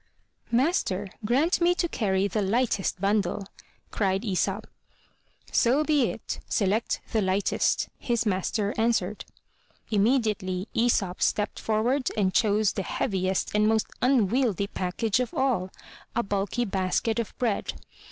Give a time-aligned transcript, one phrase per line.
[0.51, 3.45] "Master, grant me to carry the lightest bundle,''
[3.91, 4.65] cried Aesop.
[5.51, 6.39] "Sobeit!
[6.49, 9.25] Select the lightest," his master answered.
[9.91, 15.69] Immediately Aesop stepped forward and chose the heaviest and most unwieldy package of all,
[16.15, 17.73] a bulky basket of bread.